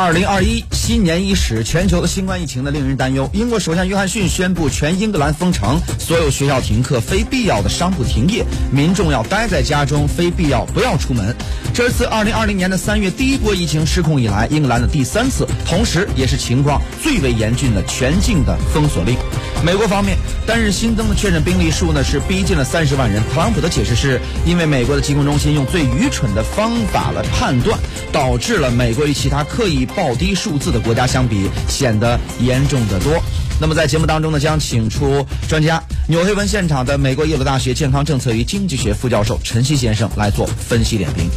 [0.00, 3.28] 二零二一新年伊始，全球的新冠疫情呢令人担忧。
[3.32, 11.34] 英国首相约翰逊宣布全英格兰封城，所有学校停课，非必要的商铺停业，民众要待在家中，非必要不要出门。
[11.74, 19.16] 这次二零二零年的三月第一波疫情失控以来，英格兰的第三次，同时也是情况最为严峻的全境的封锁令。
[19.64, 23.20] 美国方面，单日新增的确诊病例数呢是逼近了三十万人。
[23.34, 27.76] 特朗普的解释是因为美国的疾控中心用最愚蠢的方法来判断，
[28.12, 33.22] 导致了美国与其他刻意报低数字的国家相比显得严重得多。
[33.60, 41.28] 那么在节目当中呢，将请出专家，纽黑文现场的美国耶鲁大学健康政策与经济学副教授陈曦先生来做分析点评。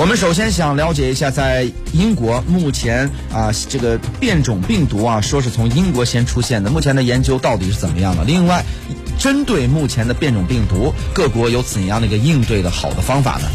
[0.00, 8.22] 我们首先想了解一下，在英国目前啊，这个变种病毒啊，说是从英国先出现的，目前的研究到底是怎么样的？
[8.24, 8.64] 另外，
[9.18, 13.48] 针对目前的变种病毒，各国有怎样的一个应对的好的方法呢？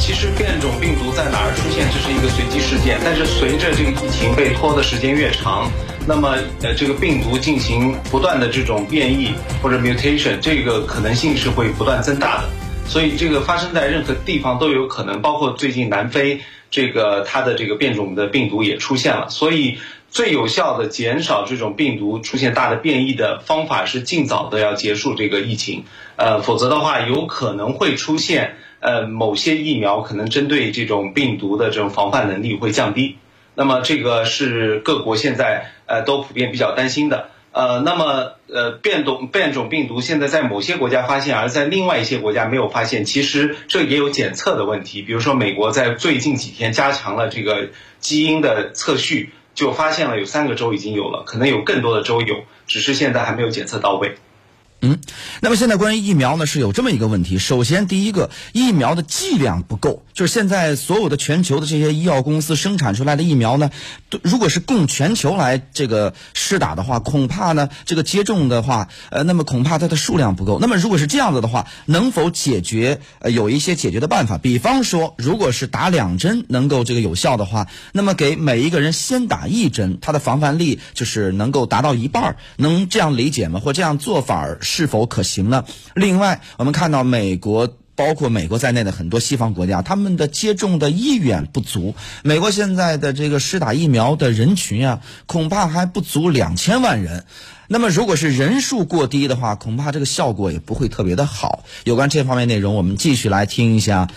[0.00, 5.70] 其实变种病毒在哪儿出现，这是一个随机事件，但是随着这个疫情被拖的时间越长，
[6.08, 12.48] 那么呃，这个病毒进行不断的这种变异或者 mutation，这个可能性是会不断增大的。
[12.88, 19.28] 所以这个发生在任何地方都有可能，包括最近南非这个它的这个变种的病毒也出现了。
[19.28, 19.78] 所以
[20.10, 25.84] 最有效的减少这种病毒出现大的变异的方法是尽早的要结束这个疫情，
[26.16, 33.16] 呃，否则的话有可能会出现呃某些疫苗可能针对这种病毒的这种防范能力会降低。
[33.54, 37.28] 那么这个是各国现在呃都普遍比较担心的。
[37.52, 43.04] 呃，那么呃，变种变种病毒现在在某些国家发现，而在另外一些国家没有发现。
[43.04, 45.02] 其实这也有检测的问题。
[45.02, 54.14] 比如说，美国在最近几天加强了这个基因的测序，就发现了有三个州已经有了，可能有更多的州有，只是现在还没有检测到位。
[54.82, 54.98] 嗯，
[55.42, 57.36] 那么现在关于疫苗呢，是有这么一个问题。
[57.36, 63.70] 首先，第一个，疫苗的剂量不够，就是现在所有的全球的这些医药公司生产出来的疫苗呢，
[64.22, 70.58] 如果是供全球来这个施打的话，恐怕呢这个接种的话，呃，那么恐怕它的数量不够。
[70.58, 73.00] 那么如果是这样子的话，能否解决？
[73.18, 83.60] 呃，有一些解决的办法，比方说，如果是打两针能够这个有效的话，那么给每一个人先打一针，它的防范力就是能够达到一半，能这样理解吗？
[83.60, 84.58] 或这样做法儿？
[84.70, 85.64] 是否可行呢？
[85.94, 91.96] 另外，我们看到美国，包括美国在内的很多西方国家，他们的接种的意愿不足。
[92.22, 97.24] 美国现在的这个施打疫苗的人群啊，恐怕还不足两千万人。
[97.66, 101.64] 那么，如果是人数过低的话，恐怕这个效果也不会特别的好。
[101.82, 104.08] 有关这方面内容，我们继续来听一下，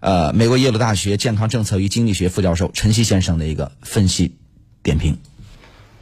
[0.00, 4.36] 呃，美国耶鲁大学健康政策与经济学副教授陈曦先生的一个分析
[4.82, 5.16] 点评。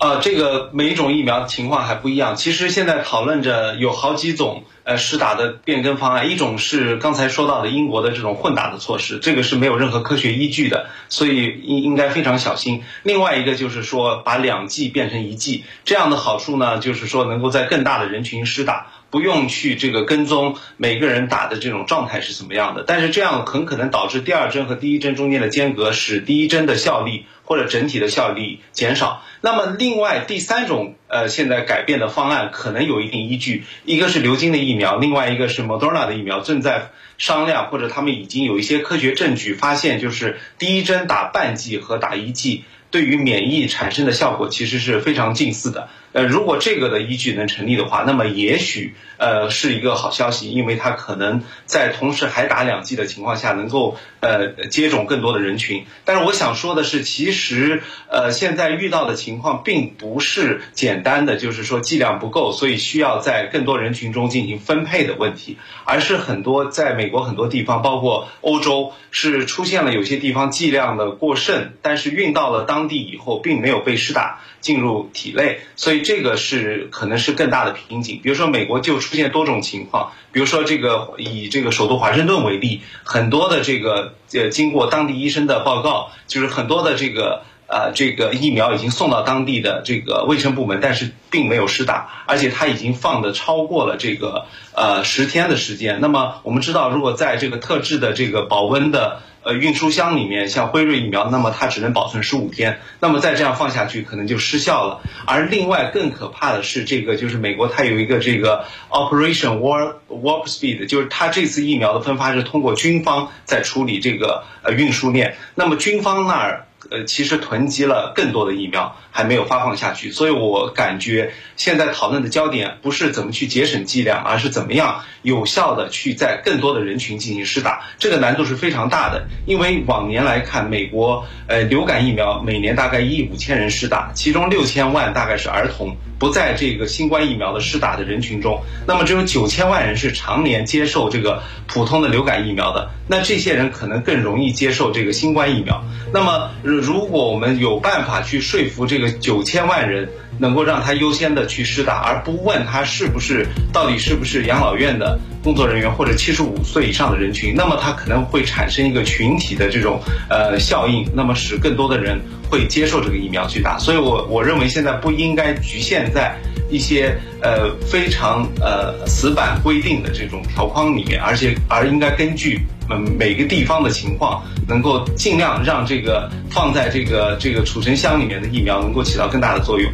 [0.02, 2.34] 呃，这个每一种疫苗情况还不一样。
[2.34, 12.82] 其实现在讨论着有好几种呃施打的变更方案，一种是刚才说到的英国的这种混打的措施，这个是没有任何科学依据的，所以应应该非常小心。
[13.04, 18.88] 另外一个就是说把两剂变成一剂，这样的好处呢，就是说能够在更大的人群施打。
[19.12, 29.22] 不用去这个跟踪每个人打的这种状态是怎么样的，但是这样很可能导致第二针和第一针中间的间隔，使第一针的效力或者整体的效力减少。
[29.42, 45.90] 那么另外第三种呃现在改变的方案可能有一定依据，一个是流经的疫苗，另外一个是 Moderna 的疫苗正在商量，或者他们已经有一些科学证据发现，就是第一针打半剂和打一剂对于免疫产生的效果其实是非常近似的。
[46.12, 55.86] 呃，如果这个的依据能成立的话，那么也许呃是一个好消息，因为它可能在同时还打两剂的情况下，能够呃接种更多的人群。
[56.04, 76.02] 但是我想说的是，其实实呃现在遇到的情况并不是简单的，就是说剂量不够，所以需要在更多人群中进行分配的问题，而是很多在美国很多地方，包括欧洲，是出现了有些地方剂量的过剩，但是运到了当地以后，并没有被施打进入体内，所以。
[76.12, 87.31] 这个是可能是更大的瓶颈，比如说美国就出现多种情况，比如说这个以这个首都华盛顿为例，很多的这个呃经过当地医生的报告，就是很多的这个
[87.72, 94.44] 呃这个疫苗已经送到当地的这个卫生部门，但是并没有施打，而且它已经放的超过了这个
[94.74, 96.00] 呃十天的时间。
[96.00, 99.22] 那么我们知道，如果在这个特制的这个保温的。
[99.44, 105.00] 呃，运输箱里面像辉瑞疫苗，那么它只能保存十五天，那么再这样放下去，可能就失效了。
[105.26, 116.66] 而另外更可怕的是，这个就是美国它有一个这个 Operation War Warp Speed，就是它这次疫苗的分发是通过军方在处理这个呃运输链，那么军方那儿。
[116.90, 120.10] 呃，其实囤积了更多的疫苗，还没有发放下去。
[120.10, 127.84] 所以我感觉现在讨论的焦点不是怎么去节省剂量，而是怎么样有效的去在更多的人群进行施打。
[127.98, 135.96] 这个难度是非常大的，因为往年来看，美国呃流感疫苗每年大概一亿五千人施打，其中六千万大概是儿童。
[136.18, 145.82] 不在这个新冠疫苗的施打的人群中，那么只有九千万人是常年接受这个普通的流感疫苗的，那这些人可能更容易接受这个新冠疫苗。
[146.12, 150.08] 那么，如果我们有办法去说服这个九千万人，
[150.38, 162.20] 能够让他优先的去施打，而不问他是不是到底是不是养老院的工作人员或者七十五岁以上的人群，那么他可能会产生一个群体的这种呃效应，那么使更多的人
[162.52, 163.78] 会接受这个疫苗去打。
[163.78, 166.36] 所以我我认为现在不应该局限在
[166.70, 172.60] 一些呃非常呃死板规定的这种条框里面，而且而应该根据
[172.90, 179.90] 嗯每个地方的情况，能够尽量让这个放在这个这个储存箱里面的疫苗能够起到更大的作用。